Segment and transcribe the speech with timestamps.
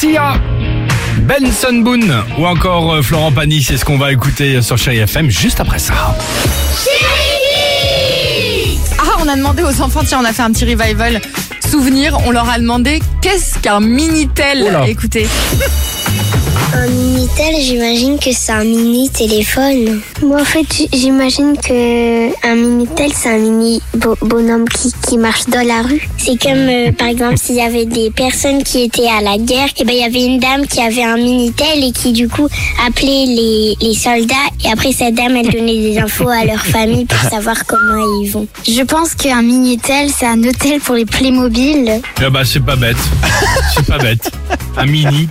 [0.00, 0.32] Sia,
[1.24, 5.28] Benson Boone ou encore euh, Florent Pagny, c'est ce qu'on va écouter sur Chéri FM
[5.28, 5.92] juste après ça.
[8.98, 11.20] Ah, on a demandé aux enfants, tiens, on a fait un petit revival
[11.68, 12.16] souvenir.
[12.24, 14.62] On leur a demandé qu'est-ce qu'un Minitel?
[14.62, 14.88] Oula.
[14.88, 15.28] Écoutez.
[16.72, 20.00] Un Minitel, j'imagine que c'est un mini téléphone.
[20.22, 25.46] Moi, en fait, j'imagine que un Minitel, c'est un mini bo- bonhomme qui, qui marche
[25.46, 26.08] dans la rue.
[26.16, 29.68] C'est comme, euh, par exemple, s'il y avait des personnes qui étaient à la guerre,
[29.78, 32.48] et ben il y avait une dame qui avait un Minitel et qui du coup
[32.86, 34.34] appelait les, les soldats.
[34.64, 38.30] Et après, cette dame, elle donnait des infos à leur famille pour savoir comment ils
[38.30, 38.46] vont.
[38.66, 42.00] Je pense qu'un Minitel, c'est un hôtel pour les Playmobil.
[42.24, 42.96] Eh bah c'est pas bête,
[43.74, 44.30] c'est pas bête.
[44.76, 45.28] Un mini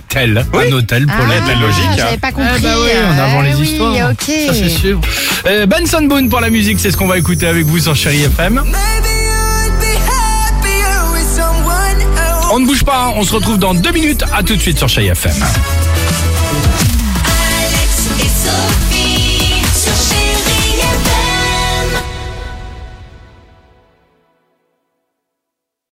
[0.68, 1.84] un hôtel pour les Ah, logique.
[1.96, 2.48] J'avais pas compris.
[2.58, 3.94] Eh bah oui, on a avant Ah les oui, histoires.
[3.96, 5.00] Ça c'est sûr.
[5.46, 8.22] Euh, Benson Boone pour la musique, c'est ce qu'on va écouter avec vous sur Chéri
[8.24, 8.62] FM.
[12.52, 14.24] On ne bouge pas, on se retrouve dans deux minutes.
[14.34, 15.32] À tout de suite sur Chéri FM.